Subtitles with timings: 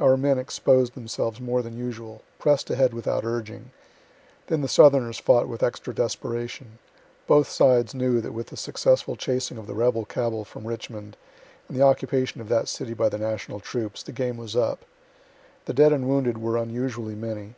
[0.00, 3.70] Our men exposed themselves more than usual; press'd ahead without urging.
[4.48, 6.80] Then the southerners fought with extra desperation.
[7.28, 11.16] Both sides knew that with the successful chasing of the rebel cabal from Richmond,
[11.68, 14.84] and the occupation of that city by the national troops, the game was up.
[15.66, 17.54] The dead and wounded were unusually many.